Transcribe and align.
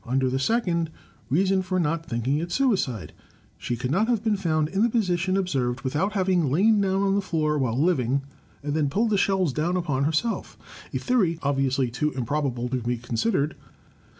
Under 0.03 0.31
the 0.31 0.39
second: 0.39 0.89
Reason 1.29 1.61
for 1.61 1.79
not 1.79 2.07
thinking 2.07 2.39
it 2.39 2.51
suicide: 2.51 3.13
She 3.59 3.75
could 3.77 3.91
not 3.91 4.07
have 4.07 4.23
been 4.23 4.35
found 4.35 4.67
in 4.69 4.81
the 4.81 4.89
position 4.89 5.37
observed 5.37 5.81
without 5.81 6.13
having 6.13 6.49
lain 6.49 6.81
down 6.81 7.03
on 7.03 7.13
the 7.13 7.21
floor 7.21 7.59
while 7.59 7.79
living 7.79 8.23
and 8.63 8.73
then 8.73 8.89
pulled 8.89 9.11
the 9.11 9.17
shelves 9.19 9.53
down 9.53 9.77
upon 9.77 10.05
herself. 10.05 10.57
(A 10.91 10.97
theory 10.97 11.37
obviously 11.43 11.91
too 11.91 12.09
improbable 12.13 12.67
to 12.69 12.77
be 12.77 12.97
considered.) 12.97 13.53